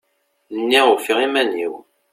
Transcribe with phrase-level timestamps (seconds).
[0.61, 1.73] Nwiɣ ufiɣ iman-iw!